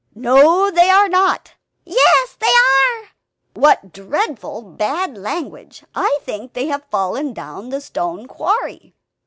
[0.15, 1.53] "No they are not."
[1.85, 3.09] "Yes they are!"
[3.53, 5.83] "What dreadful bad language!
[5.93, 8.95] I think they have fallen down the stone quarry."